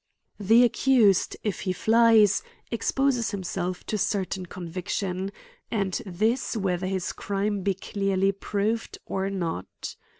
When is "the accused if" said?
0.39-1.59